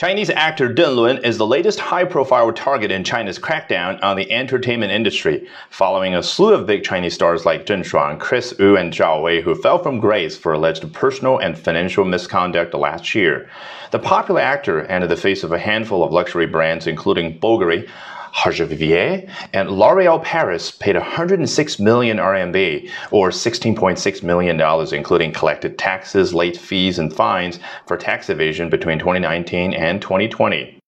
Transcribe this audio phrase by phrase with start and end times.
[0.00, 4.90] Chinese actor Deng Lun is the latest high-profile target in China's crackdown on the entertainment
[4.90, 9.22] industry, following a slew of big Chinese stars like Zheng Shuang, Kris Wu, and Zhao
[9.22, 13.50] Wei who fell from grace for alleged personal and financial misconduct last year.
[13.90, 17.86] The popular actor and the face of a handful of luxury brands including Bulgari,
[18.34, 26.56] Vivier and L'Oreal Paris paid 106 million RMB, or $16.6 million, including collected taxes, late
[26.56, 30.76] fees, and fines for tax evasion between 2019 and 2020.